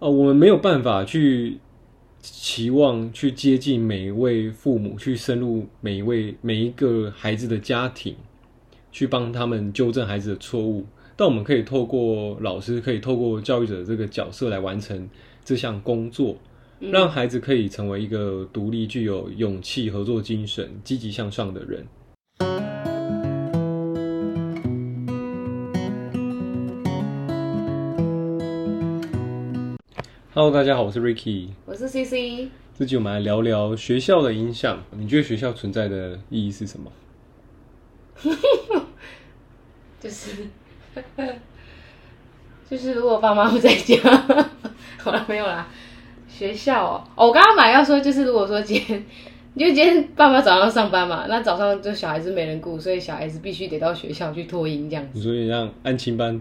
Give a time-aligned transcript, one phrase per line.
[0.00, 1.58] 呃，我们没有办法去
[2.20, 8.14] 期望去接近每一位父母，去深入每一位每一个孩子的家庭，
[8.92, 10.86] 去帮他们纠正孩子的错误。
[11.16, 15.08] 但我们可以透过老师，可以透过教育者这个角色来完成
[15.44, 16.36] 这项工作，
[16.78, 21.84] 让孩子可以成为一个独立、具有勇气、合作精神、积极向上的人。
[30.40, 31.48] Hello，大家好，我是 Ricky。
[31.66, 32.48] 我是 CC，
[32.78, 34.80] 这集我们来聊聊学校的影响。
[34.92, 36.92] 你觉得学校存在的意义是什么？
[39.98, 40.46] 就是
[42.70, 43.96] 就是如果爸妈不在家，
[44.98, 45.66] 好了没有啦。
[46.28, 49.04] 学校哦，哦我刚刚本来要说，就是如果说今天，
[49.54, 55.18] 因为今天爸妈早上要上班嘛，那早上就小孩子没人顾，所以小孩子必须得到学校去托婴这样子。
[55.18, 56.40] 你说你像安亲班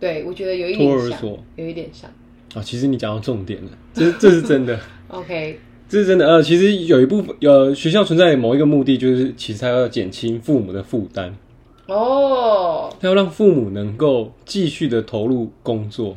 [0.00, 2.10] 对，我觉得有一托点像有一点像。
[2.54, 5.58] 啊，其实你讲到重点了，这这是真的， OK，
[5.88, 6.26] 这是真的。
[6.26, 11.34] 呃，其实有一部分，呃，学校存在某一个目的，就是其实它要减轻父母的负担，
[11.86, 16.16] 哦，它要让父母能够继续的投入工作，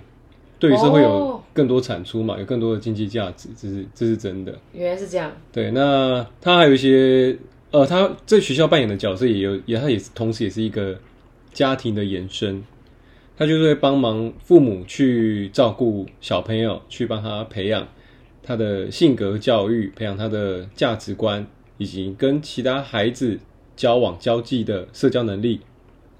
[0.59, 4.53] 对于社会有哦更多产出嘛，有更多的经济价值，这是这是真的。
[4.73, 5.31] 原来是这样。
[5.51, 7.35] 对，那他还有一些，
[7.71, 10.95] 呃，他在学校扮演的角色也有，也他也是同时也是一个
[11.51, 12.63] 家庭的延伸，
[13.37, 17.87] 他就是会帮忙父母去照顾小朋友，去帮他培养
[18.41, 21.45] 他的性格教育，培养他的价值观，
[21.77, 23.37] 以及跟其他孩子
[23.75, 25.61] 交往交际的社交能力，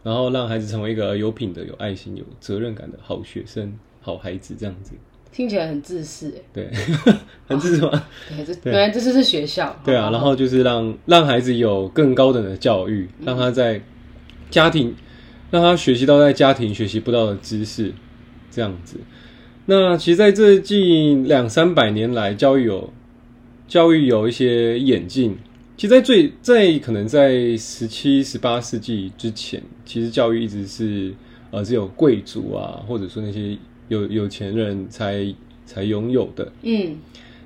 [0.03, 4.91] 然后让孩子成为一个有品德、有爱心、有责任感的好学生、好孩子，这样子。
[5.31, 6.69] 听起来很自私哎，对，
[7.47, 8.03] 很自私吗？
[8.29, 9.75] 对，这原来这就是学校。
[9.83, 13.81] 对啊，然后就是让让孩子有更高等的教育，让他在
[14.49, 14.95] 家庭，
[15.51, 17.93] 让他学习到在家庭学习不到的知识，
[18.51, 18.97] 这样子。
[19.65, 22.93] 那其实，在这近两三百年来，教育有
[23.67, 25.37] 教育有一些演进。
[25.75, 31.13] 其实，在最在可能在十七、十八世纪之前，其实教育一直是
[31.51, 33.57] 呃只有贵族啊，或者说那些
[33.89, 35.33] 有有钱人才
[35.65, 36.51] 才拥有的。
[36.63, 36.95] 嗯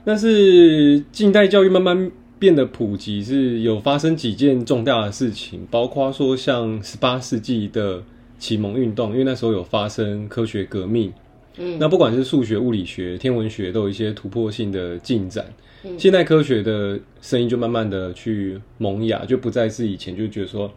[0.03, 8.02] 但是近代教育慢慢变得普及，是有发生几件重大的事情，包括说像十八世纪的
[8.40, 11.13] 启蒙运动，因为那时候有发生科学革命，
[11.57, 11.78] 嗯。
[11.80, 15.46] 那不管是数学、物理学、天文学，都有一些突破性的进展。
[15.84, 16.00] 嗯。
[16.00, 20.74] 现代科学的声音就慢慢的去萌芽，就不再是以前就觉得说，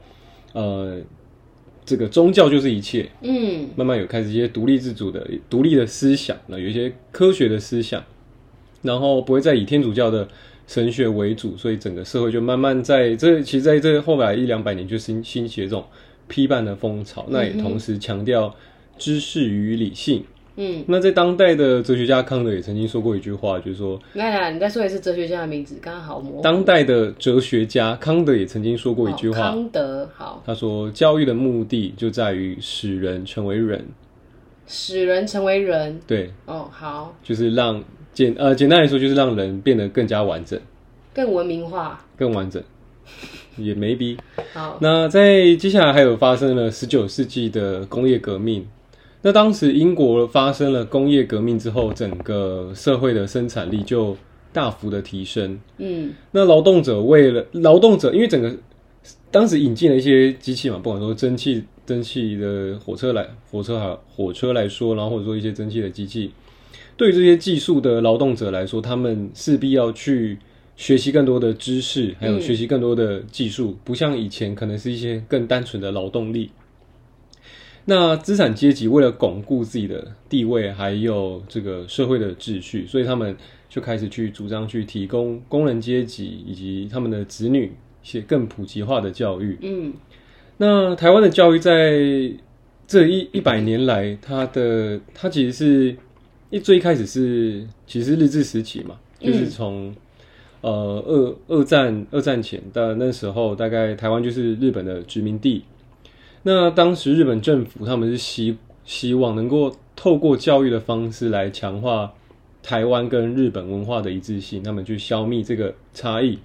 [0.52, 1.00] 呃，
[1.86, 3.70] 这个宗教就是一切，嗯。
[3.74, 8.04] 慢慢有开始一些独立自主的、独立的思想，那有一些科学的思想，
[8.82, 10.28] 然后不会再以天主教的
[10.66, 15.84] 神学为主，所以整个社会就慢慢在这其实在这后来一两百年就兴兴起了这种
[16.26, 18.54] 批判的风潮，那也同时强调
[18.96, 20.24] 知识与理性。
[20.56, 26.42] 嗯，那在当代的哲学家康德也曾经说过一句话，就是说，来来，你再说一次哲学家的名字，刚刚好模糊。
[26.42, 33.84] 当代的哲学家康德也曾经说过一句话，哦康德好，他说，教育的目的就在于使人成为人，
[34.68, 36.00] 使人成为人。
[36.06, 37.82] 对，哦，好，就是让
[38.14, 40.58] 简呃简单来说，就是让人变得更加完整，
[41.12, 42.00] 更文明化。
[42.16, 42.62] 更完整，
[43.56, 44.16] 也没逼。
[44.52, 48.64] 好， 那在接下来还有发生了十九世纪的工业革命。
[49.20, 54.16] 那当时英国发生了工业革命之后，整个社会的生产力就
[54.52, 55.58] 大幅的提升。
[55.78, 58.54] 嗯那劳动者为了劳动者，因为整个
[59.30, 66.30] 当时引进了一些机器嘛，不管说蒸汽蒸汽的火车来火车还火车来说，然后或者说一些蒸汽的机器，
[66.96, 70.38] 对于这些技术的劳动者来说，他们势必要去
[70.76, 76.50] 学习更多的知识，还有学习更多的技术，不像以前可能是一些更单纯的劳动力。
[77.86, 83.36] 那资产阶级为了巩固自己的地位，还有这个社会的秩序，所以他们
[83.68, 89.58] 就开始去主张去提供工人阶级以及他们的子女一些更普及化的教育。
[89.60, 89.92] 嗯
[90.56, 91.92] 那台湾的教育在
[92.86, 95.96] 这一一百年来，它的它其实是
[96.50, 99.94] 一最一开始是其实日治时期嘛，就是从、
[100.60, 105.64] 呃二二战二战前的那时候，大概台湾就是日本的殖民地。
[106.42, 112.12] 那当时日本政府他们是希希望能够透过教育的方式来强化
[112.62, 116.38] 台湾跟日本文化的一致性，他们去消灭这个差异。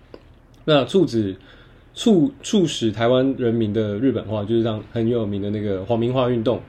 [0.66, 1.36] 那促使
[1.94, 6.62] 促促使台湾人民的日本化，就是让很有名的那个皇民化运动。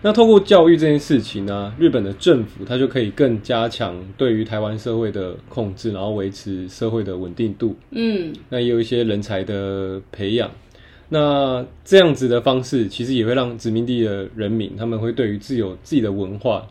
[0.00, 7.74] 那透过教育这件事情呢、日本的政府它就可以更加强对于台湾社会的控制，然后维持社会的稳定度。
[7.90, 10.50] 嗯那也有一些人才的培养。
[11.08, 16.66] 那这样子的方式，其实也会让殖民地的人民，他们会对于自有自己的文化，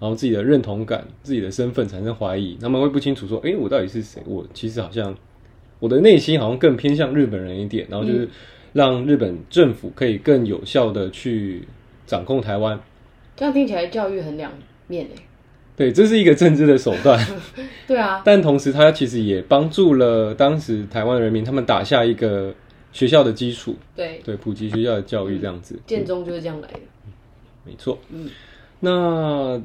[0.00, 4.20] 然后自己的认同感、自己的身份产生怀疑，他们会不清楚说，诶，我到底是谁？
[4.26, 5.14] 我其实好像
[5.78, 8.26] 我的内心好像更偏向日本人一点，然后就是
[8.72, 11.62] 让日本政府可以更有效的去
[12.10, 12.76] 掌控台湾。
[13.36, 14.50] 这样听起来教育很两
[14.88, 15.10] 面诶。
[15.76, 17.24] 对，这是一个政治的手段。
[17.86, 22.52] 对啊，但同时它其实也帮助了当时台湾人民他们打下一个
[22.90, 23.76] 学校的基础。
[23.94, 25.78] 对对，普及学校的教育这样子。
[25.86, 26.80] 建中就是这样来的。
[27.64, 27.96] 没错。
[28.10, 28.28] 嗯，
[28.80, 29.62] 那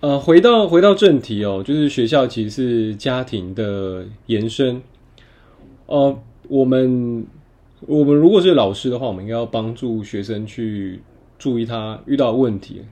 [0.00, 4.80] 呃，回到回到正题哦，就是学校其实是家庭的延伸。
[5.84, 6.18] 呃，
[6.48, 7.26] 我们
[7.86, 11.00] 我们如果是老师的话，我们应该要帮助学生去
[11.42, 12.82] 注意他遇到的问题。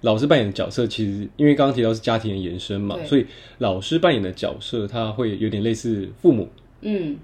[0.00, 3.26] 老师扮演的角色，其实因为刚刚提到是家庭的延伸嘛，所以
[3.58, 6.48] 老师扮演的角色，他会有点类似父母。
[6.80, 7.16] 嗯，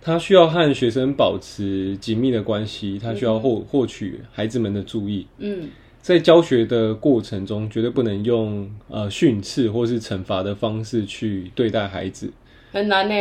[0.00, 5.26] 他需要和学生保持紧密的关系，他需要获获取孩子们的注意。
[5.38, 5.68] 嗯，
[6.00, 12.32] 在教学的过程中，绝对不能用呃训斥或是惩罚的方式去对待孩子，
[12.72, 13.14] 很难呢。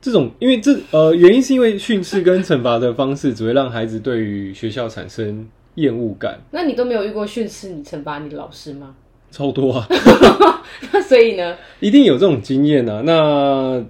[0.00, 5.46] 这种因为这呃原因是因为训斥跟惩罚的方式，只会让孩子对于学校产生。
[5.76, 6.38] 厌恶感？
[6.50, 8.94] 那你都没有遇过训斥你、惩罚你的老师吗？
[9.30, 9.86] 超多啊！
[10.92, 11.56] 那所以呢？
[11.80, 13.02] 一定有这种经验啊。
[13.04, 13.84] 那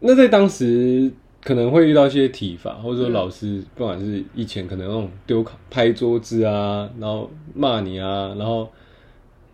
[0.00, 1.10] 那在当时
[1.44, 8.68] 可能会遇到一些体罚，或者说老师不管是以前可能那种丢考、拍桌子啊，然后骂你啊，然后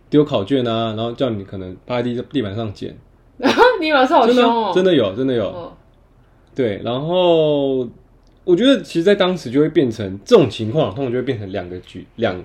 [0.09, 2.95] 丢考卷啊，然后叫你可能趴在地地板上捡。
[3.79, 4.71] 你老师好凶哦！
[4.73, 5.71] 真的有，真的有。
[6.55, 7.87] 对，然后。
[8.45, 12.43] 我觉得，其实，在当时就会变成这种情况，通常就会变成两个局，两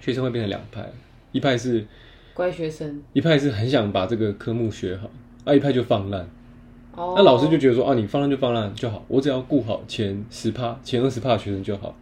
[0.00, 0.86] 学生会变成两派，
[1.32, 1.86] 一派是
[2.34, 5.10] 乖学生，一派是很想把这个科目学好，
[5.44, 6.28] 啊，一派就放烂。
[6.94, 11.94] 哦，那老师就觉得说，啊，你放烂就放烂就好，我只要顾好前十趴、前二十趴的学生就好，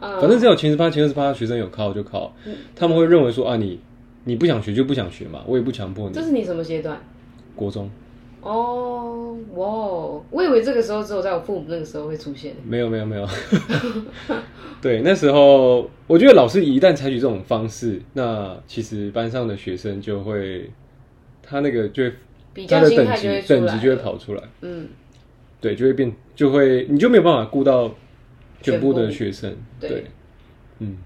[0.00, 2.32] 反正只要前十趴、前二十趴的学生有考就考。
[2.74, 3.80] 他们会认为说，啊，你
[4.24, 6.14] 你不想学就不想学嘛，我也不强迫你。
[6.14, 7.00] 这是你什么阶段？
[7.54, 7.90] 国中。
[8.42, 10.22] 哦，哇！
[10.30, 12.54] 我以为这个时候只有在我父母那个时候会出现。
[12.64, 13.28] 没有，没有，没有。
[14.80, 20.70] 对，那时候我觉得老师一旦采取这种方式，那其实班上的学生就会，
[21.42, 22.12] 他那个就会，
[22.66, 24.42] 他的等级等级就会跑出来。
[24.62, 24.88] 嗯，
[25.60, 27.94] 对，就会变，就会你就没有办法顾到
[28.62, 29.54] 全部的学生。
[29.78, 30.04] 对，
[30.78, 30.96] 嗯，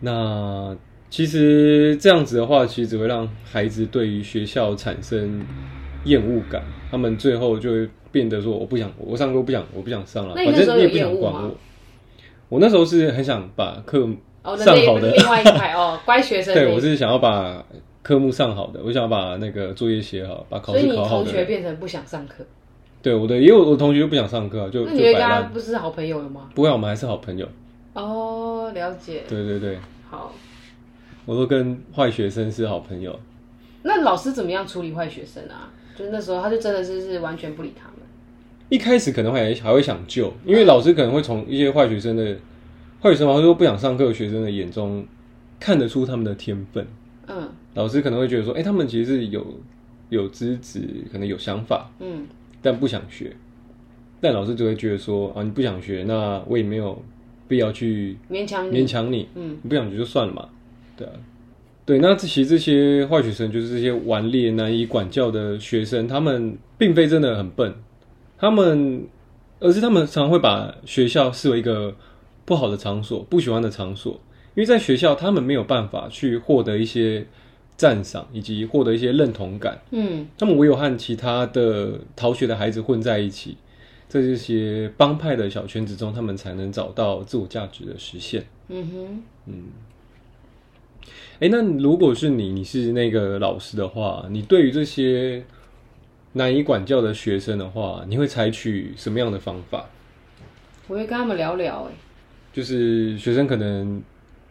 [0.00, 0.74] 那
[1.10, 5.44] 其实这样子的话，其实只会让孩子对于学校产生。
[6.04, 11.54] 厌恶感，他们最后就会变得说：“我不想，我上课不想，我不想上了。”反正你也不想管我。
[12.48, 14.06] 我那时候是很想把课
[14.58, 16.54] 上好的，另外一排哦， 乖学生。
[16.54, 17.64] 对，我是想要把
[18.02, 21.08] 科目上好的，我想要把那个作业写好，把考试考好。
[21.08, 22.44] 所以你同学变成不想上课？
[23.02, 26.50] 对，我的也有我同学就不想上课，就那你跟他不是好朋友了吗？
[26.54, 27.48] 不会，我们还是好朋友。
[27.94, 29.22] 哦，了解。
[29.28, 29.78] 对对对，
[30.10, 30.32] 好。
[31.26, 33.18] 我都跟坏学生是好朋友。
[33.82, 35.72] 那老师怎么样处理坏学生啊？
[35.96, 37.94] 就那时候，他就真的是是完全不理他们。
[38.68, 42.36] 一开始可能会还会想救，因为老师可能会从一些坏学生的
[43.00, 45.06] 坏学生，或者说不想上课的学生的眼中
[45.60, 46.86] 看得出他们的天分。
[47.26, 49.46] 嗯，老师可能会觉得说，哎，他们其实是有
[50.08, 50.80] 有资质，
[51.12, 52.26] 可能有想法，嗯，
[52.60, 53.36] 但不想学。
[54.20, 57.00] 但老师就会觉得说，啊，你不想学，那我也没有
[57.46, 60.48] 必要去勉强勉强你，嗯，你不想学就算了嘛，
[60.96, 61.12] 对啊。
[61.86, 67.74] 对，那其实这些坏学生就是这些顽劣、难以管教的学生，他们并非真的很笨，
[68.38, 69.06] 他们，
[69.60, 71.94] 而是他们常会把学校视为一个
[72.46, 74.12] 不好的场所、不喜欢的场所，
[74.54, 77.26] 因为在学校他们没有办法去获得一些
[77.76, 79.78] 赞赏以及获得一些认同感。
[79.90, 83.58] 嗯，他们唯有和其他的逃学的孩子混在一起，
[84.08, 88.46] 在这些帮派的小圈子中，他们才能找到自我价值的实现。
[88.68, 89.64] 嗯哼，嗯。
[91.40, 95.44] 哎，那如果是你，你是那个老师的话，你对于这些
[96.32, 99.84] 难以管教的学生的话，你会采取什么样的方法？
[100.86, 101.92] 我会跟他们聊聊，哎，
[102.52, 104.02] 就是学生可能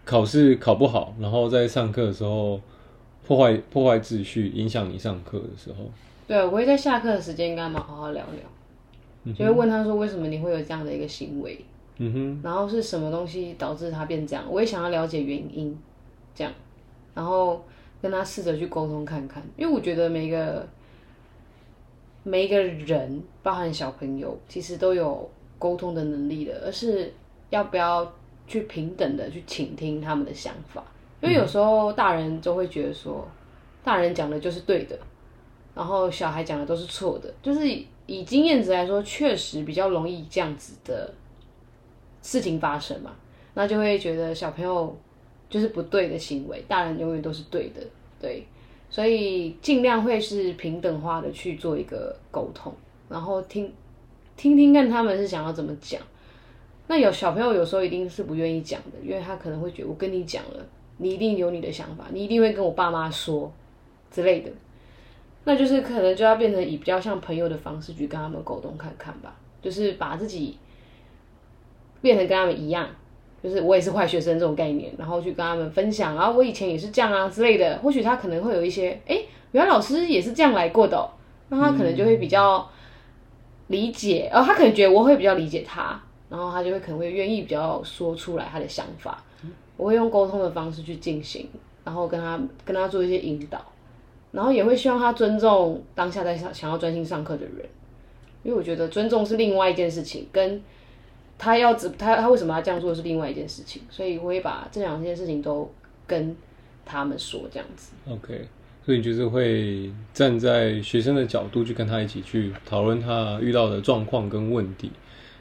[0.04, 2.60] 考试考不好，然后在上课的时候
[3.25, 5.90] 破坏破坏秩序，影响你上课的时候。
[6.28, 8.25] 对，我会在下课的时间跟他们好好聊
[9.25, 11.63] 聊，就会问他说为什么你会有这样的一个行为，
[11.98, 15.78] 嗯哼，然后是什么东西导致他变这样，我也想要了解原因，
[16.36, 16.52] 这样。
[17.13, 17.63] 然后
[18.01, 20.67] 跟他试着去沟通看看，因为我觉得每个
[22.24, 25.29] 每一个人，包含小朋友，其实都有
[25.60, 27.13] 沟通的能力的，而是
[27.50, 28.12] 要不要
[28.48, 30.84] 去平等的去倾听他们的想法。
[31.22, 33.27] 因为有时候大人就会觉得说，
[33.84, 34.98] 大人讲的就是对的，
[35.75, 37.34] 然后小孩讲的都是错的。
[37.41, 37.67] 就是
[38.08, 41.13] 以经验值来说，确实比较容易这样子的
[42.22, 43.12] 事情发生嘛，
[43.53, 44.98] 那就会觉得小朋友。
[45.53, 47.81] 就是不对的行为，大人永远都是对的，
[48.19, 48.43] 对，
[48.89, 52.74] 所以尽量会是平等化的去做一个沟通，
[53.07, 53.72] 然后听
[54.36, 56.01] 听听看他们是想要怎么讲。
[56.88, 60.65] 那有小朋友有时候一定是不愿意讲的，因为他可能会觉得我跟你讲了，
[60.98, 63.53] 你一定有你的想法，你一定会跟我爸妈说
[64.10, 64.50] 之类的。
[65.43, 70.57] 那就是可能就要变成以比较像朋友的方式去跟他们沟通看看吧，就是把自己
[72.01, 72.89] 变成跟他们一样，
[73.43, 77.77] 就是我也是坏学生这种概念，然后去跟他们分享，然后我以前也是这样啊之类的。
[77.83, 79.19] 或许他可能会有一些，哎，
[79.51, 81.09] 原来老师也是这样来过的，
[81.50, 82.65] 那他可能就会比较
[83.67, 89.21] 理解，哦，他可能觉得我会比较理解他，然后他就会可能会愿意比较说出来他的想法。
[89.75, 91.50] 我会用沟通的方式去进行，
[91.83, 93.59] 然后跟他跟他做一些引导。
[94.31, 97.67] 然后也会希望他尊重当下在想想要专心上课的人，
[98.41, 100.59] 因为我觉得尊重是另外一件事情，跟
[101.43, 105.69] 他要怎他他为什么要这样做是另外一件事情，所以我会把这两件事情都
[106.07, 106.35] 跟
[106.85, 107.91] 他们说这样子。
[108.09, 108.47] OK，
[108.85, 114.89] 所以你就是会站在学生的角度去跟他一起去讨论他遇到的状况跟问题，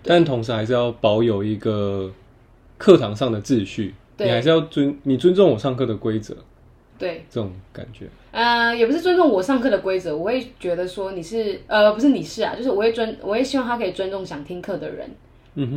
[0.02, 2.12] 但同时还是要保有一个
[2.76, 6.36] 课堂上的秩序，你还是要尊你尊重我上课的规则。
[6.98, 15.10] 对，这种感觉，呃，也不是尊重我上课的规则，我会觉得说你是，呃，不是你是啊，就是我会尊，我会希望他可以尊重想听课的人，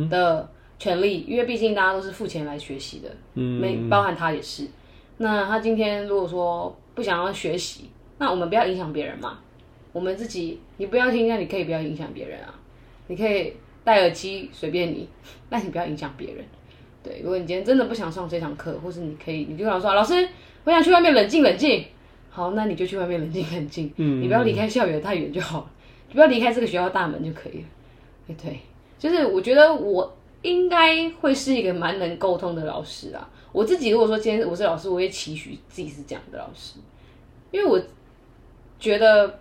[0.08, 4.66] 的权利，因为毕竟大家都是付钱来学习的，嗯，没包含他也是。
[5.18, 9.38] 那他今天如果说不想要学习，那我们不要影响别人嘛，
[9.92, 12.54] 我们自己，你不要听，那你可以不要影响别人啊，
[13.08, 13.52] 你可以
[13.84, 15.08] 戴耳机随便你，
[15.50, 16.44] 那你不要影响别人。
[17.02, 20.28] 对，如果你今天真的不想上这堂课，或是你可以，你就跟老师说，老师。
[20.64, 21.84] 我想去外面冷静冷静，
[22.28, 23.88] 好，那你就去外面冷静冷静。
[23.98, 25.70] 嗯，你不要离开校园太远就好了，
[26.08, 27.64] 你不要离开这个学校大门就可以了。
[28.26, 28.58] 对对，
[29.08, 33.28] 就是我觉得我应该会是一个蛮能沟通的老师啊。
[33.52, 36.78] 我自己如果说今天我是老师，我也期许自己是这样的老师，
[37.50, 37.80] 因为我
[38.78, 39.38] 觉得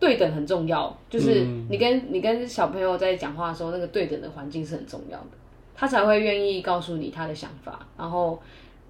[0.00, 5.26] 对等很重要，就是你跟你跟小朋友在讲话的时候，那个对等的环境是很重要的，
[5.74, 8.40] 他才会愿意告诉你他的想法，然后。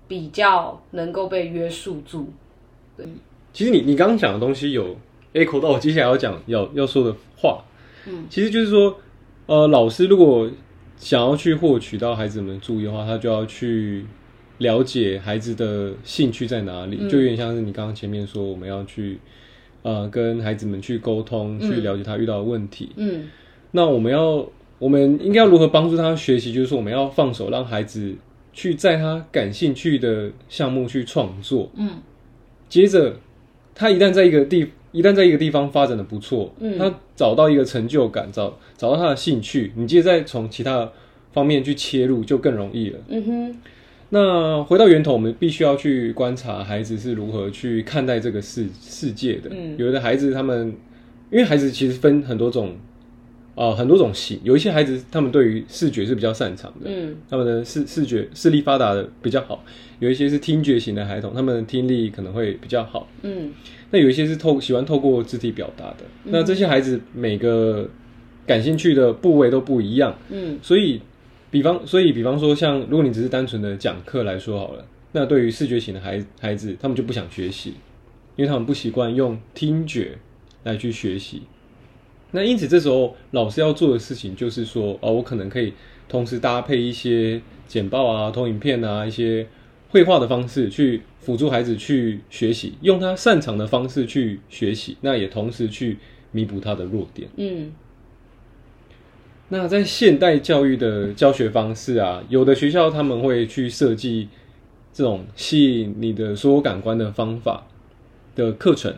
[0.09, 2.29] 比较能够被约束住，
[2.97, 3.05] 对。
[3.53, 4.97] 其实你你刚刚讲的东西有
[5.35, 7.65] echo 到我接下来要讲要要说的话，
[8.07, 8.97] 嗯，其实就是说，
[9.47, 10.51] 呃，老师如果
[10.97, 14.05] 想要去获取到孩子们注意的话，他就要去
[14.59, 19.19] 了解孩子的兴趣在哪里，就有点像是你刚刚前面说，我们要去
[19.83, 23.29] 呃跟孩子们去沟通，去了解他遇到的问题，嗯，
[23.71, 24.47] 那我们要
[24.79, 26.53] 我们应该要如何帮助他学习？
[26.53, 28.15] 就是说，我们要放手让孩子。
[28.59, 31.91] 去在他感兴趣的项目去创作，嗯，
[32.71, 33.15] 接着
[33.75, 40.91] 他一旦在一个地一旦在一个地方发展的不错，嗯，他找到一个成就感，找找到他的兴趣，你接着再从其他
[41.33, 42.99] 方面去切入，就更容易了。
[43.09, 43.57] 嗯哼，
[44.09, 49.51] 那回到源头，我们必须要去观察孩子是如何去看待这个世世界的。
[49.53, 50.75] 嗯，有的孩子他们，
[51.31, 52.75] 因为孩子其实分很多种。
[53.57, 59.65] 啊，很多种型，有一些孩子他们对于视觉是比较擅长的，嗯，他们的视视觉视力发达的比较好；
[59.99, 63.51] 有一些是听觉型的孩童，他们的听力可能会比较好，嗯，
[63.91, 67.89] 那有一些是透喜欢透过肢体表达的，那这些孩子每个
[68.47, 71.01] 感兴趣的部位都不一样，嗯，所以
[71.51, 77.75] 比方所以比方说像如果你只是单纯的讲课来说好了，那对于视觉型的孩孩子，他们就不想学习，
[78.35, 80.19] 因为他们不习惯用听觉
[80.65, 81.43] 来去学习。
[82.33, 85.73] 那因此，这时候老师要做的事情就是说，哦，我可能可以
[86.09, 89.47] 同时搭配一些简报啊、投影片啊、一些
[89.89, 94.97] 绘画的方式，去辅助孩子去学习，用他擅长的方式去学习。
[95.01, 95.99] 那也同时去
[96.31, 97.29] 弥补他的弱点。
[97.35, 97.73] 嗯。
[99.49, 104.29] 那在现代教育的教学方式啊，有的学校他们会去设计
[104.93, 107.67] 这种吸引你的所有感官的方法
[108.37, 108.95] 的课程，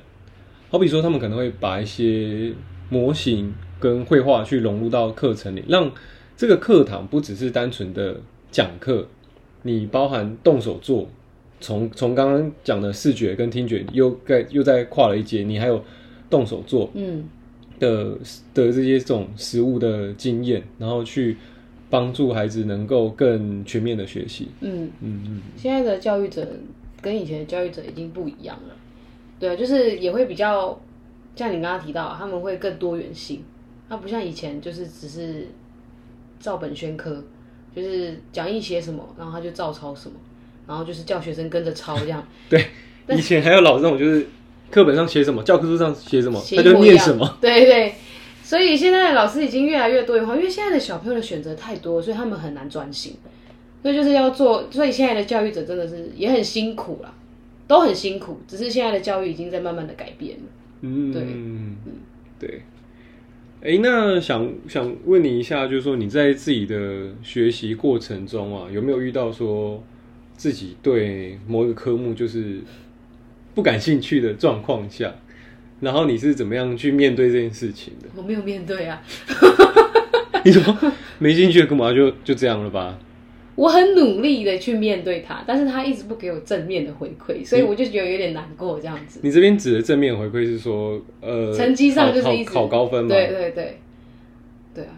[0.69, 2.53] 好比说，他们可能会把一些
[2.91, 5.91] 模型跟绘画去融入到课程里，让
[6.37, 8.21] 这个课堂不只是单纯的
[8.51, 9.09] 讲课，
[9.63, 11.09] 你包含动手做，
[11.61, 15.83] 从从刚刚讲的视觉跟听觉又在又再跨了一阶，你还有
[16.31, 17.29] 动手做，嗯
[17.79, 18.19] 的
[18.55, 21.37] 的这些这种实物的经验，然后去
[21.89, 24.49] 帮助孩子能够更全面的学习。
[24.61, 26.47] 嗯嗯嗯，现在的教育者
[27.01, 28.75] 跟以前的教育者已经不一样了，
[29.39, 30.79] 对，就是也会比较。
[31.37, 33.45] 像你刚刚提到，他们会更多元性，
[33.89, 35.47] 他不像以前就是只是
[36.41, 37.23] 照本宣科，
[37.73, 40.17] 就是讲义写什么，然后他就照抄什么，
[40.69, 42.25] 然后就是叫学生跟着抄这样。
[42.49, 42.65] 对，
[43.09, 44.29] 以前还有老这种，就是
[44.71, 47.39] 课本上写什么，教科书上写什么，他就念什么。
[47.41, 47.95] 对对，
[48.45, 53.17] 所以现在的老师已经越来越多元化，因为现在的小朋友的选择太多，所以他们很难专心。
[53.81, 57.15] 所以就是要做，所以现在的教育者真的是也很辛苦啦，
[57.69, 60.45] 都很辛苦，只是现在的教育已经在慢慢的改变了。
[60.81, 61.77] 嗯，
[62.39, 62.63] 对对。
[63.61, 69.83] 哎、那想想问你一下，就是说你在自己的学习过程中啊，有没有遇到说
[70.39, 72.61] 自己对某一个科目就是
[73.55, 75.13] 不感兴趣的状况下，
[75.81, 78.09] 然后你是怎么样去面对这件事情的？
[78.17, 79.03] 我没有面对啊，
[80.45, 82.99] 你怎么没兴趣的干嘛就就这样了吧？
[83.57, 89.19] 我很努力的去面对他，但是他一直不给我正面的回馈，所以我就觉得有点难过这样子。
[89.25, 93.09] 你这边指的正面回馈是说，呃，成绩上就是考一直考考高分嘛？
[93.09, 93.79] 对对对，
[94.73, 94.95] 对啊，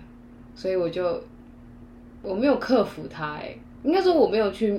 [0.55, 1.25] 所以我就
[2.21, 4.79] 我没有克服他、哎，应该说我没有去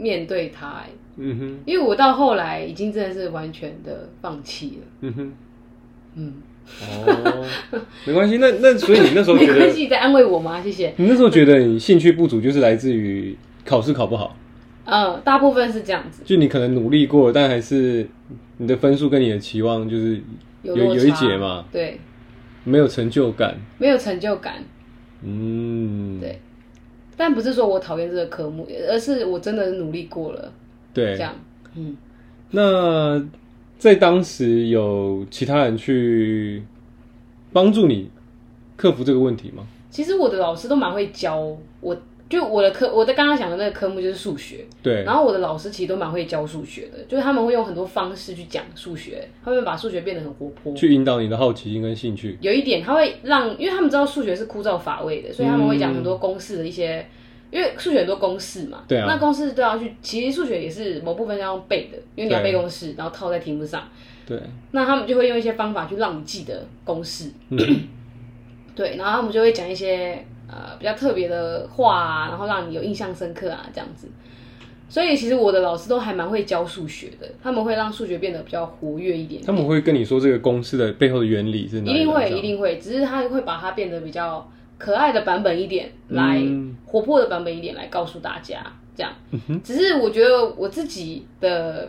[0.00, 0.88] 面对他、哎，
[1.18, 4.86] 嗯哼，因为我到后来已经真的是完全的放弃了。
[5.02, 5.32] 嗯哼，
[6.14, 6.34] 嗯，
[6.82, 7.46] 哦，
[8.06, 8.38] 没关系。
[8.38, 10.62] 那那所以你那时候觉得， 没关系，你在安慰我吗？
[10.62, 10.94] 谢谢。
[10.96, 14.34] 你那时候觉得你兴趣不足，就是来自于考试考不好，
[14.86, 18.08] 嗯，大部分是这样子，就你可能努力过，但还是
[18.56, 20.20] 你的分数跟你的期望就是
[20.62, 22.00] 有有一节嘛，对，
[22.64, 23.56] 没有成就感。
[23.78, 24.54] 没有成就感。
[25.22, 26.40] 嗯，对
[27.20, 30.50] 但不是说我讨厌这个科目，而是我真的努力过了，
[30.94, 31.20] 对这。
[31.22, 31.34] 样。
[31.74, 31.94] 嗯，
[32.52, 33.22] 那
[33.78, 36.62] 在当时有其他人去
[37.52, 38.10] 帮助你
[38.74, 39.66] 克服这个问题吗？
[39.90, 41.94] 其实我的老师都蛮会教我，
[42.30, 50.72] 就我的科，我在刚刚讲的那个科目就是数学，对，然后我的老师其实都蛮会教数学的，就是他们会用很多方式去讲数学，他们把数学变得很活泼。
[50.76, 52.38] 去引导你的好奇心跟兴趣。
[52.40, 57.04] 有一点，他会让，因为他们知道数学是枯燥乏味的，所以他们会讲很多公式的一些，
[57.50, 59.06] 因为数学很多公式嘛，对啊。
[59.08, 63.82] 那公式都要去，其实数学也是某部分要用背的，因为你要背公式，然后套在题目上，
[64.24, 64.38] 对，
[64.70, 67.58] 那他们就会用一些方法去让你记得公式，嗯。
[68.72, 74.08] 对，然后他们就会讲一些呃比较特别的话啊，然后让你有印象深刻啊这样子。
[74.88, 89.12] 所以其实我的老师都还蛮会教数学的，他们会让数学变得比较活跃一点他们会跟你说这个公式的背后的原理是哪里一定会，一定会，只是他会把它变得比较可爱的版本一点，来、嗯活泼的版本一点来告诉大家，这样。
[89.62, 91.88] 只是我觉得我自己的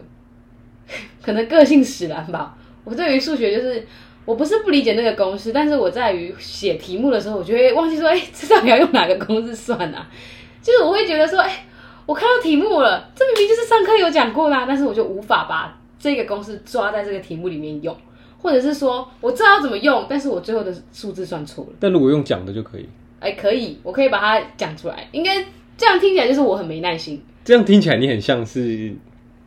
[1.23, 3.83] 可能个性使然吧，我对于数学就是
[4.25, 10.07] 我不是不理解那个公式，但是我在于写题目的时候，我就会忘记说，哎、这到底要用哪个公式算啊？
[10.61, 11.65] 就是我会觉得说，哎、
[12.05, 17.95] 我看到题目了，这明明就是上课有讲过啦，但是我就无法把这个公式抓在这个题目里面用，
[18.37, 21.71] 或者是说我知道要怎么用，但是我最后的数字算错了。
[21.79, 22.87] 但如果用讲的就可以，
[23.19, 25.43] 哎、可以，我可以把它讲出来，应该
[25.77, 27.23] 这样听起来就是我很没耐心。
[27.43, 28.93] 这样听起来你很像是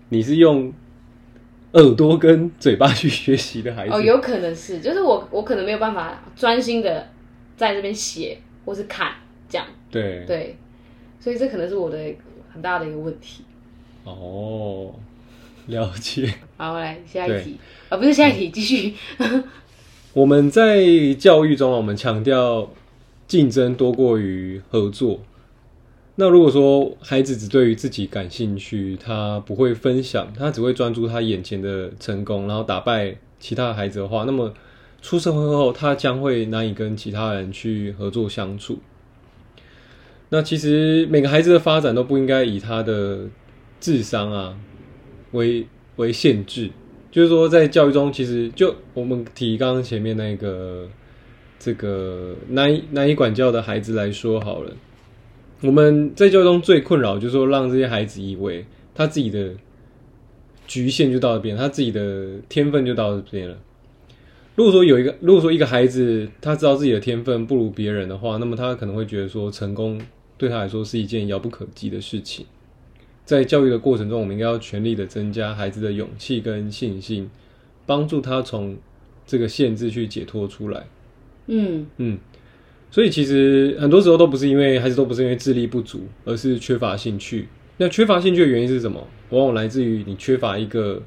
[0.08, 0.72] 你是用
[1.74, 3.92] 耳朵跟嘴巴去学习的孩子。
[3.92, 7.08] 哦，有可能是，就是我我可能没有办法专心的
[7.56, 9.12] 在这边写或是看
[9.48, 10.56] 这样，对，对，
[11.20, 11.98] 所以这可能是我的
[12.52, 13.44] 很大的一个问题。
[14.04, 14.94] 哦，
[15.66, 16.32] 了解。
[16.56, 17.58] 好，来下一题
[17.88, 18.94] 啊、不是下一题，继续。
[20.12, 22.70] 我们在教育中啊，我们强调
[23.26, 25.20] 竞争多过于合作。
[26.16, 34.54] 那如果说孩子只对于自己感兴趣，他不会分享，他只会专注他眼前的成功，然后打败其他孩子的话，那么
[35.02, 38.78] 出社会后，他将会难以跟其他人去合作相处。
[40.28, 43.28] 那其实每个孩子的发展都不应该以他的
[43.80, 44.56] 智商啊
[45.32, 46.70] 为为限制，
[47.10, 50.88] 就是说在教育中，其实就我们提刚刚前面那个
[51.58, 54.72] 这个难以难以管教的孩子来说好了，
[55.60, 58.64] 我们在教育中最困扰就是说让这些孩子以为
[58.94, 59.52] 他自己的
[60.66, 63.56] 局限就到这边，他自己的天分就到这边了。
[64.56, 70.00] 如果说有一个，如果说一个孩子他知道自己的天分不如别人的话，那么他可能会觉得说成功
[70.36, 72.46] 对他来说是一件遥不可及的事情。
[73.24, 77.30] 在教育的过程中，我们应该要全力的增加孩子的勇气跟信心，
[77.86, 78.76] 帮助他从
[79.26, 80.86] 这个限制去解脱出来。
[81.46, 82.18] 嗯嗯，
[82.94, 87.48] 所以其实很多时候都不是因为孩子都不是因为智力不足，而是缺乏兴趣。
[87.76, 89.04] 那缺乏兴趣的原因是什么？
[89.30, 91.02] 往往来自于你缺乏一个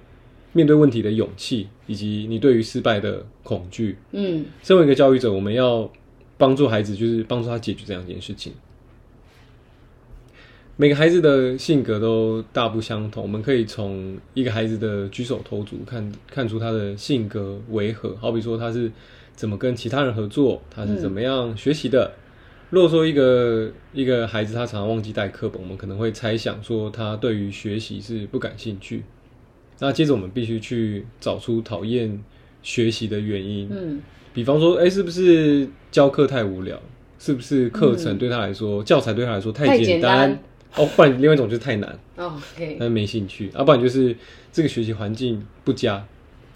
[0.52, 3.96] 面对问题的勇气，以及你对于失败的恐惧。
[4.12, 5.90] 嗯身为一个教育者，我们要
[6.38, 8.52] 帮助孩子，就是帮助他解决这样一件事情。
[10.76, 18.14] 每个孩子的性格都大不相同，我们可以从一个孩子的举手投足看看出他的性格为何。
[18.20, 18.92] 好比说他是
[19.38, 22.12] 怎么跟其他人合作，他是怎么样学习的。
[22.70, 29.06] 如果说一个一个孩子他常常忘记带课本，我们可能会猜想说他对于学习是不感兴趣。
[29.80, 32.22] 那接着我们必须去找出讨厌
[32.62, 33.70] 学习的原因。
[33.72, 34.02] 嗯。
[34.34, 36.78] 比方说，哎、是不是教课太无聊？
[37.20, 40.38] 是不是课程对他来说，教材对他来说太简简单。
[40.76, 44.16] 哦，不然另外一种就是太难，哦，OK，他没兴趣，要、不然就是
[44.52, 46.06] 这个学习环境不佳，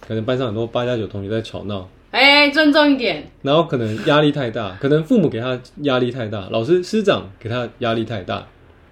[0.05, 8.45] 可能班上很多八加九同学在吵闹，哎、尊重一点，然后可能压力太大，可能父母给他压力太大，老师师长给他压力太大，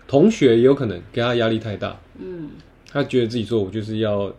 [0.08, 2.50] 同学也有可能给他压力太大，嗯，
[2.90, 4.34] 他觉得自己说我就是要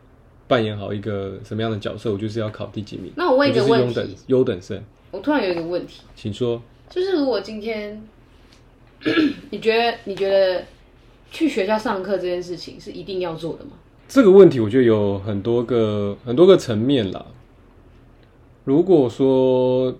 [0.48, 3.80] 扮演好一个什么样的角色，我就是要考第几名，那我问一个问
[4.28, 6.62] 优等生，我突然有一个问题，请说。
[6.88, 8.02] 就是如果今天
[9.50, 10.64] 你觉得你觉得
[11.30, 13.72] 去学校上课这件事情是一定要做的吗？
[14.08, 17.24] 这个问题我觉得有很多个很多个层面啦。
[18.64, 19.94] 如果说，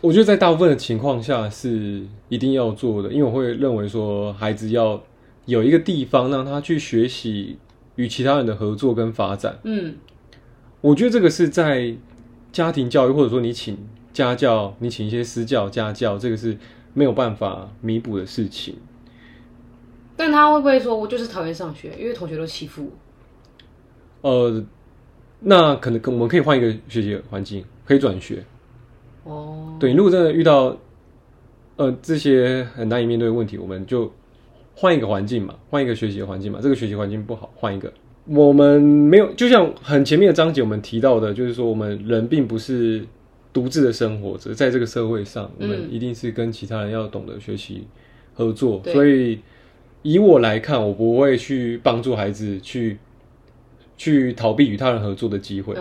[0.00, 5.02] 我觉得在大部分的情况下是一定要做的，因为我会认为说，孩子要
[5.46, 7.58] 有一个地方让他去学习
[7.96, 9.58] 与其他人的合作跟发展。
[9.64, 9.96] 嗯
[10.80, 11.92] 我觉得这个是在
[12.52, 13.76] 家庭教育，或者说你请
[14.12, 16.56] 家教，你请一些私教、家教，这个是
[16.94, 18.76] 没有办法弥补的事情。
[20.16, 22.92] 但他会不会说我就是讨厌上学，因为同学都欺负
[24.20, 24.30] 我？
[24.30, 24.64] 呃，
[25.40, 28.44] 那可能我们可以换一个学习环境，可以转学。
[29.24, 30.76] 哦，对，如果真的遇到
[31.76, 34.12] 呃这些很难以面对的问题，我们就
[34.74, 36.58] 换一个环境嘛，换一个学习的环境嘛。
[36.62, 37.90] 这个学习环境不好，换一个。
[38.26, 43.02] 我们没有，就像很前面的章节我们提到的，就是说我们人并不是
[43.54, 47.86] 独自的生活着，在这个社会上，我们嗯一定是跟其他人要懂得学习
[48.34, 48.82] 合作。
[48.84, 49.40] 对所以
[50.02, 52.98] 以我来看，我不会去帮助孩子去
[53.96, 55.74] 去逃避与他人合作的机会。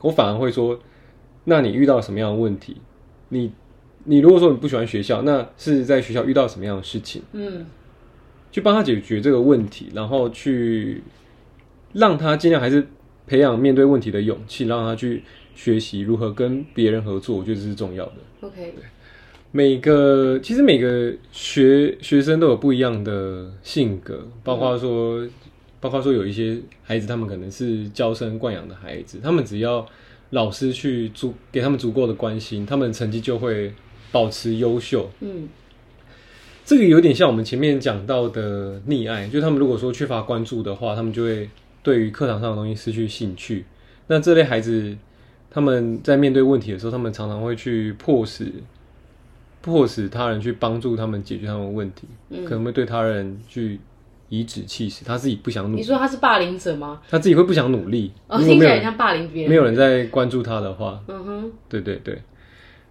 [0.00, 0.78] 我反而会说，
[1.44, 2.76] 那你遇到什么样的问题？
[3.30, 3.52] 你
[4.04, 7.22] 你如果说你不喜欢学校，那是在学校遇到什么样的事情？
[7.32, 7.64] 嗯
[8.50, 11.02] 去帮他解决这个问题，然后去
[11.94, 12.86] 让他尽量还是
[13.26, 15.22] 培养面对问题的勇气，让他去
[15.54, 18.12] 学习如何跟别人合作，我觉得这是重要的。
[18.42, 18.74] ，OK，
[19.52, 25.26] 每个其实每个学学生都有不一样的性格，包括说，
[25.80, 29.86] 包括说有一些孩子，他们可能是娇生惯养的孩子，他们只要
[30.32, 33.72] 老师去足给他们足够的关心，他们成绩就会
[34.10, 35.08] 保持优秀。
[35.20, 35.48] 嗯
[36.64, 41.50] 这个有点像我们前面讲到的溺爱，就他们如果说缺乏关注的话，他们就会
[41.82, 43.64] 对于课堂上的东西失去兴趣。
[44.06, 44.96] 那这类孩子，
[45.50, 48.52] 他们在面对问题的时候，他们常常会去迫使
[49.60, 53.78] 迫使他人去帮助他们解决他们的问题，嗯可能会对他人去
[54.32, 56.98] 颐指气使，他自己不想努力你，说他是霸凌者吗？
[57.10, 58.10] 他自己会不想努力。
[58.28, 59.50] 哦，听起来很像霸凌别人。
[59.50, 62.18] 没有人在关注他的话，嗯哼，对对对，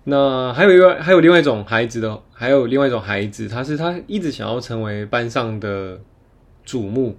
[0.04, 6.00] 那还有一个还有另外一种孩子的，还有另外一种孩子，他是他一直想要成为班上的
[6.64, 7.18] 瞩目。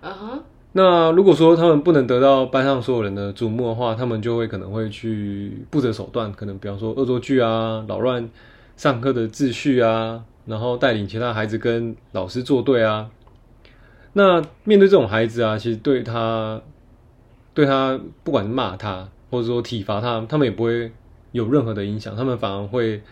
[0.00, 0.38] 啊哈，
[0.70, 8.30] 那如果说他们不能得到班上所有人的瞩目的话，他们就会可能会去不择手段，可能比方说恶作剧啊，扰乱
[8.76, 13.10] 上课的秩序啊，然后带领其他孩子跟老师作对啊。
[14.14, 16.60] 那面对这种孩子啊，其实对他
[17.52, 20.90] 对他不管是骂他，或者说体罚他，他们也不会
[21.32, 23.02] 有任何的影响，他们反而会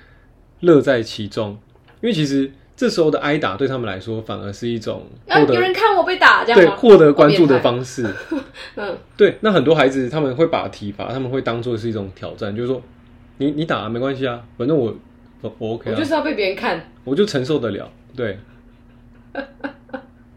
[0.60, 1.58] 乐在其中，
[2.00, 6.58] 因为其实这时候的挨打对他们来说，反而是一种有人看我被打，这样？
[6.58, 8.08] 对获得关注的方式。
[8.76, 12.80] 嗯，对，那很多孩子他们会把体罚，他们会当做是一种挑战，就是说，
[13.38, 14.94] 你你打、啊没关系啊，反正我
[15.40, 17.90] 我我 OK 啊，我就是要被别人看，我就承受得了。
[18.16, 18.38] 对，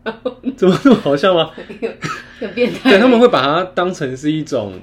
[0.55, 1.51] 怎么那么好笑吗？
[2.39, 2.91] 很变态。
[2.91, 4.73] 对，他们会把它当成是一种，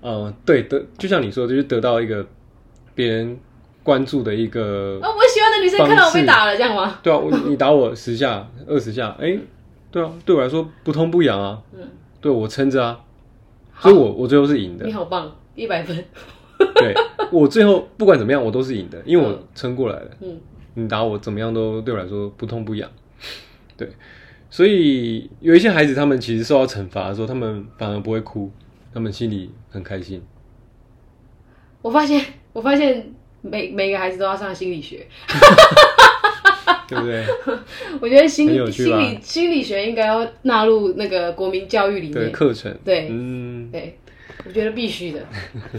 [0.00, 2.26] 呃，对的，就像你说的，就是得到一个
[2.94, 3.38] 别人
[3.82, 6.98] 关注的一个，哦，我喜欢的女生看到我被打了，这样吗？
[7.02, 9.38] 对啊，我你打我十下、二十下，哎、
[9.90, 11.80] 对啊，对我来说不痛不痒啊，嗯，
[12.20, 12.98] 对我撑着啊，
[13.80, 14.92] 所以我我最后是赢的你。
[14.92, 16.04] 好棒，一百分。
[16.76, 16.94] 对
[17.32, 20.10] 我最后不管怎么样，我都是赢的，因为我嗯撑过来了。
[20.20, 20.40] 嗯
[20.76, 22.88] 你打我怎么样都对我来说不痛不痒。
[23.76, 23.88] 对，
[24.50, 28.50] 所以有一些孩子，他们其实受到惩罚的时候，他们反而不会哭，
[28.92, 30.22] 他们心里很开心。
[31.82, 35.06] 我发现， 我发现每每个孩子都要上心理学。
[36.86, 37.24] 对不对？
[37.98, 42.30] 我觉得心很有趣吧心理心理学应该要纳入那个国民教育里的面。
[42.30, 43.98] 课程，对嗯，对，
[44.46, 45.26] 我觉得必须的。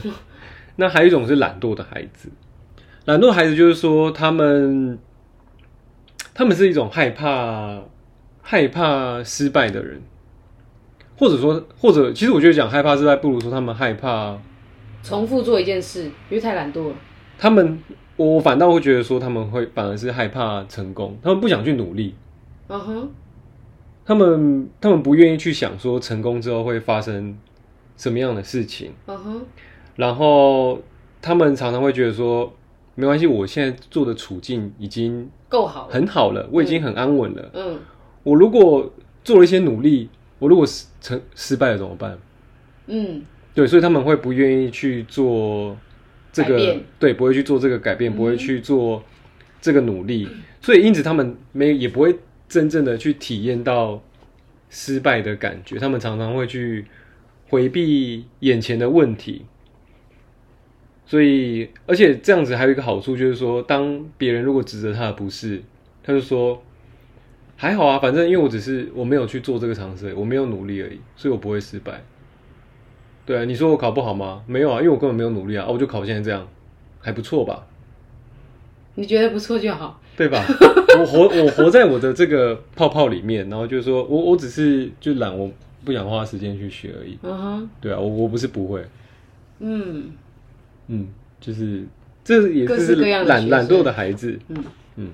[0.78, 2.28] 那还有一种是懒惰的孩子，
[3.06, 4.98] 懒惰的孩子就是说他们，
[6.36, 7.82] 他们是一种害怕
[8.42, 10.02] 害怕失败的人，
[11.18, 14.38] 或者说，或者其实我觉得讲害怕失败，不如说他们害怕
[15.02, 16.96] 重复做一件事，因为太懒惰了。
[17.40, 17.82] 他们，
[18.18, 22.14] 我反倒会觉得说他们会反而是害怕成功，他们不想去努力，
[22.68, 23.10] 嗯哼，
[24.06, 27.38] 他们他们不愿意去想说成功之后会发生
[27.96, 29.42] 什么样的事情，嗯哼，
[29.96, 30.82] 然后
[31.22, 32.54] 他们常常会觉得说，
[32.96, 37.52] 没关系，我现在做的处境已经够好，很好了，我已经很安稳了。
[37.54, 37.80] 嗯，
[38.24, 42.18] 我如果做了一些努力，我如果失成失败了怎么办？
[42.88, 43.22] 嗯，
[43.54, 45.78] 对，所以他们会不愿意去做
[46.32, 49.04] 这个，对，不会去做这个改变，不嗯会去做
[49.60, 50.28] 这个努力，
[50.62, 54.02] 所以因此他们没也不会真正的去体验到
[54.70, 56.86] 失败的感觉，他们常常会去
[57.50, 59.46] 回避眼前的问题。
[61.06, 65.62] 所以，而且这样子还有一个好处，就是说，当别人如果指责他的不是，
[66.04, 66.62] 他就说
[67.56, 72.04] 还好啊，反正因为我只是我没有去做这个尝试，我没有努力而已，所以我不会失败。
[73.26, 74.44] 对啊，你说我考不好吗？
[74.48, 76.48] 没有啊，因为我根本没有努力啊，啊我就考现在这样，
[77.00, 77.66] 还不错吧？
[78.96, 80.02] 你觉得不错就好。
[80.18, 80.42] 对吧？
[80.98, 85.52] 我活我活在我的这个泡泡里面，然后就是说我我只是就懒，我
[85.84, 87.20] 不想花时间去学而已。
[87.22, 88.86] 嗯哼，对啊，我我不是不会，
[89.60, 90.12] 嗯
[90.88, 91.08] 嗯，
[91.40, 91.86] 就是
[92.24, 94.64] 这也各是懒懒惰的孩子，嗯，
[94.96, 95.12] 嗯，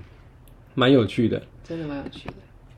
[0.76, 1.42] 蛮有趣的。
[1.64, 2.34] 真的蛮有趣的。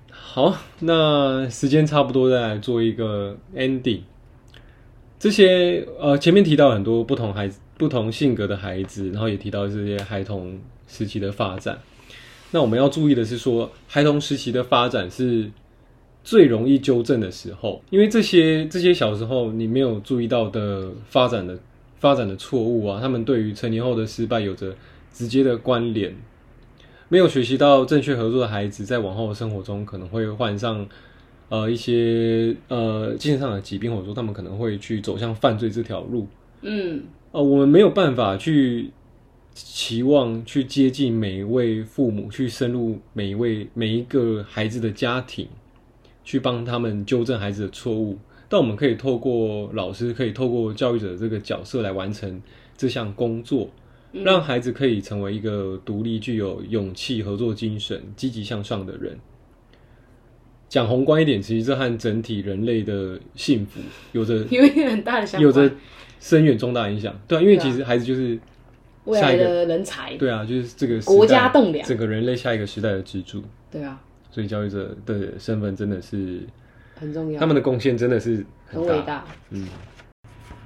[0.09, 4.01] 好，那时间差不多，再来做一个 ending。
[5.19, 11.79] 这些呃，前面提到很多不同孩子、不同性格的孩子，然后也提到这些孩童时期的发展。
[12.51, 15.49] 那我们要注意的是说，孩童时期的发展是
[16.23, 21.57] 最容易纠正的时候，因为这些这些小时候你没有注意到的发展的
[22.03, 24.75] 发展的错误啊，他们对于成年后的失败有着
[25.13, 26.13] 直接的关联。
[27.07, 30.85] 没有学习到正确合作的孩子，在往后的生活中可能会患上
[31.47, 36.27] 呃一些呃精神上的疾病，或者说他们可能会去走向犯罪这条路。
[36.61, 38.91] 嗯呃，我们没有办法去
[39.53, 45.47] 期望去接近每一位父母，去深入每一位每一个孩子的家庭，
[46.25, 48.19] 去帮他们纠正孩子的错误。
[48.53, 52.39] 但我们可以透过老师，可以透过教育者这个角色来完成
[52.77, 53.67] 这项工作，
[54.11, 59.17] 让孩子可以成为一个独立、具有勇气、合作精神、积极向上的人。
[60.69, 63.79] 讲宏观一点，其实这和整体人类的幸福
[64.11, 65.71] 有着 有一点很大的相有着。
[66.19, 67.19] 深远重大影响。
[67.27, 68.39] 对啊，因为其实孩子就是
[69.05, 73.43] 未来下一个的人才，对啊，就是这个国家栋梁整个人类下一个时代的支柱。
[73.71, 76.41] 对啊，所以教育者的身份真的是
[76.95, 78.45] 很重要，他们的贡献真的是。
[78.65, 79.23] 很伟大。
[79.51, 79.67] 嗯，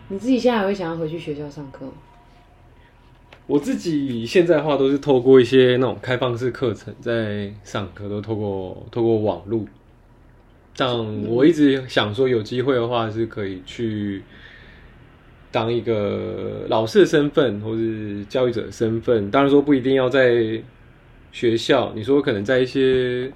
[0.08, 1.92] 你自己现在还会想要回去学校上课吗？
[3.46, 9.66] 我自己现在的话都是透过一些那种开放式课程在上课，都透过透过网络。
[10.74, 14.24] 像我一直想说，有机会的话是可以去
[15.52, 19.30] 当一个老师的身份，或是教育者的身份。
[19.30, 20.62] 当然说不一定要在
[21.32, 23.30] 学校，你说可能在一些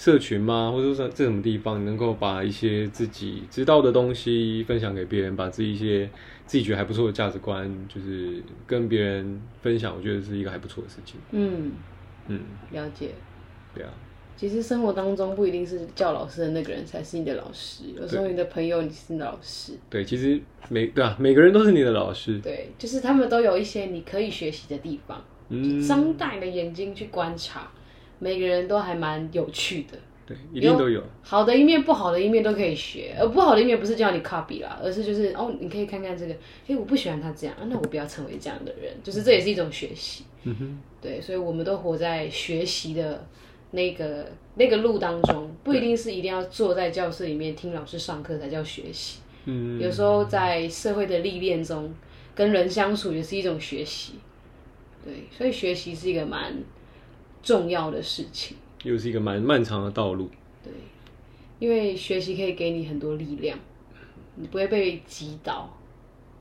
[0.00, 6.08] 社群吗，或者说在什么地方，能够把一些自己知道的东西分享给别人，把自己一些
[6.46, 11.20] 自己觉得还不错的价值观，就是跟别人分享，我觉得是一个还不错的事情。
[11.32, 11.72] 嗯，
[12.28, 13.10] 嗯，了解。
[13.74, 13.90] 对啊，
[14.38, 19.74] 其实生活当中不一定是叫老师的那个人才是你的老师，有时候你的朋友你是你的老师。
[19.90, 22.38] 对，其实每对啊，每个人都是你的老师。
[22.38, 27.70] 对，就是他们都有一些你可以学习的地方，嗯，张大你的眼睛去观察，
[28.20, 29.98] 每个人都还蛮有趣的。
[30.24, 31.02] 对，一定都有。
[31.22, 36.34] 好的一面、不好的一面都可以学，而不好的一面不是叫你 copy 啦，而是就是哦，你可以看看这个，
[36.68, 40.22] 哎，我不喜欢他这样，啊那我不要成为这样的人，就是这也是一种学习。
[40.44, 43.26] 嗯哼，对，所以我们都活在学习的
[43.72, 51.92] 那个那个路当中，不一定是一定要坐在教室里面听老师上课才叫学习，嗯，有时候在社会的历练中，
[52.36, 54.14] 跟人相处也是一种学习。
[55.04, 56.54] 对，所以学习是一个蛮
[57.42, 58.56] 重要的事情。
[58.82, 60.30] 又是一个蛮漫长的道路。
[60.62, 60.72] 对，
[61.58, 63.58] 因为学习可以给你很多力量，
[64.36, 65.68] 你不会被击倒。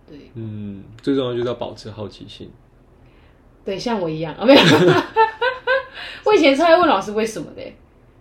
[0.07, 2.49] 对嗯，最重要就是要保持好奇心。
[3.65, 4.61] 对，像我一样啊，没有。
[6.25, 7.61] 我以前超爱问老师为什么的，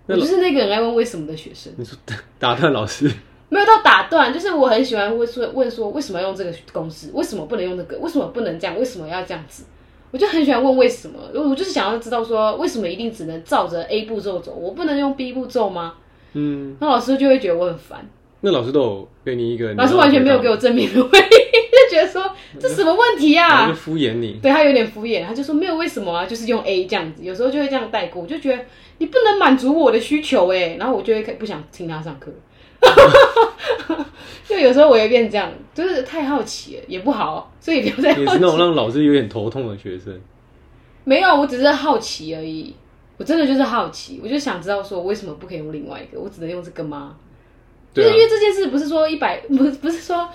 [0.07, 1.73] 我就是那个很爱问为什么的学生。
[1.77, 1.97] 你说
[2.39, 3.11] 打断老师，
[3.49, 9.65] 没有到打断，就是我很喜欢问说问说为什么要用这个公式，为什么不能用这个，为什么不能这样，为什么要这样子？
[10.11, 15.95] 我就很喜欢问为什么，我就是想要知道说为什么一定只能照着 A 步骤走，我不能用 B 步骤吗？
[16.35, 18.09] 嗯，那老师就会觉得我很烦，
[18.41, 22.23] 那老师都有给你一个，老师完全没有给我正面的回应，就觉得说
[22.59, 24.39] 这什么问题呀、然后就敷衍你。
[24.43, 28.63] 对他有点敷衍，他就说没有为什么啊，就是用 A 这样子，有时候就会这样带过，我就觉得
[28.99, 32.31] 你不能满足我的需求哎，然后我就会不想听他上课，
[34.49, 38.21] 就有时候我也变这样，就是太好奇了也不好，所以不要再好奇。
[38.23, 40.19] 也是那种让老师有点头痛的学生。
[41.05, 42.75] 没有，我只是好奇而已，
[43.17, 47.17] 我真的就是好奇，我就想知道说我为什么不可以用另外一个，我只能用这个吗？
[47.95, 50.29] 就是因为这件事不是说一百， 不是不是说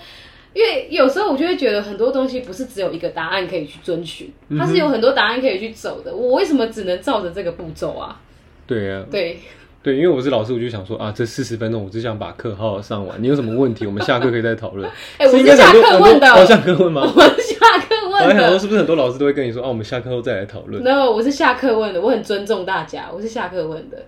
[0.52, 6.14] 因为有时候我就会觉得很多东西不是只有一个答案可以去遵循，嗯它是有很多答案可以去走的。
[6.14, 8.20] 我为什么只能照着这个步骤啊？
[8.66, 9.38] 对啊，对，
[9.84, 13.22] 对，因为我是老师，我就想说啊，这四十分钟我只想把课好好上完。
[13.22, 14.90] 你有什么问题，我们下课可以再讨论。
[15.18, 17.02] 哎、我是下课问的，哦，下课问吗？
[17.14, 18.34] 我是下课问的。
[18.34, 20.82] 想说是不是很多老师都会跟你说啊，我们下课后再来讨论。
[20.82, 24.02] no，我是下课问的，我很尊重大家，我是下课问的。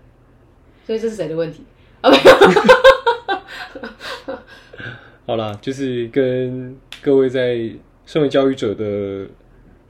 [0.87, 1.63] 所以这是谁的问题？
[2.03, 2.33] 哦，没有。
[5.27, 7.61] 好啦，就是跟各位在
[8.07, 8.85] 身为教育者的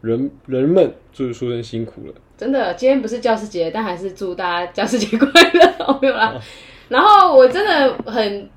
[0.00, 2.14] 人人们，就是说声辛苦了。
[2.36, 6.38] 真的，今天不是教师节，但还是祝大家教师节快乐， 哦、没有啦。
[6.88, 8.50] 然后我真的很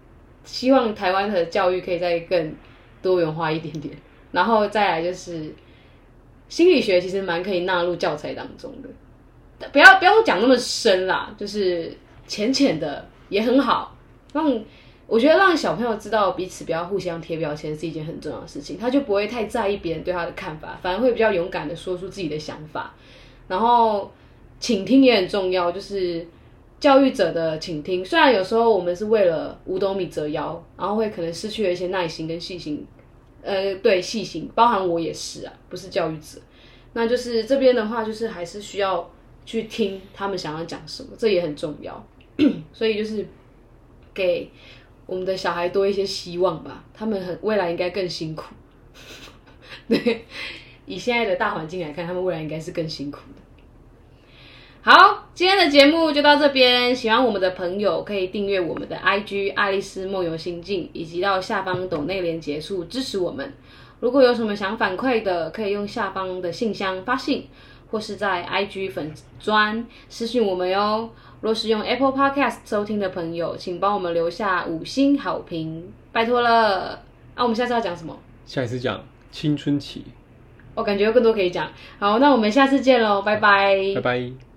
[0.43, 2.53] 希望台湾的教育可以再更
[3.01, 3.95] 多元化一点点，
[4.31, 5.53] 然后再来就是
[6.49, 11.95] 心理学其实蛮可以纳入教材当中的，不要不要讲那么深啦，就是
[12.27, 13.95] 浅浅的也很好，
[14.33, 14.61] 让
[15.07, 22.93] 我觉得让小朋友知道彼此不要互相贴标签是一件很重要的事情，他就不会太在意别人对他的看法，反而会比较勇敢的说出自己的想法。
[23.49, 24.09] 然后
[24.62, 26.25] 倾听也很重要，就是
[26.79, 28.05] 教育者的倾听。
[28.05, 32.85] 虽然有时候我们是为了五斗米折腰，然后会可能失去了一些耐心跟细心，
[33.41, 36.39] 呃，对细心，包含我也是啊，不是教育者。
[36.93, 39.09] 那就是这边的话，就是还是需要
[39.45, 42.05] 去听他们想要讲什么，这也很重要。
[42.71, 43.25] 所以就是
[44.13, 44.49] 给
[45.05, 48.45] 我们的小孩多一些希望吧，他们很未来应该更辛苦。
[49.89, 50.25] 对，
[50.85, 53.38] 以现在的大环境来看，他们未来应该是更辛苦的。
[54.91, 56.95] 好，今天的节目就到这边。
[56.95, 63.54] 喜欢我们的朋友可以订阅我们的 IG 爱丽丝梦游心境，以及到下方抖内连结束支持我们。
[63.99, 67.47] 如果有什么想反馈的，可以用下方的信箱发信，
[67.91, 71.08] 或是在 IG 粉专私讯我们哟。
[71.41, 76.93] 若是用 Apple Podcast 收听的朋友，请帮我们留下五星好评，拜托了。
[77.36, 78.17] 啊，我们下次要讲什么？
[78.47, 78.99] 下一次讲
[79.32, 80.04] 青春期，
[80.73, 81.71] 我感觉有更多可以讲。
[81.99, 83.75] 好，那我们下次见喽，拜拜。
[83.93, 84.48] 拜拜。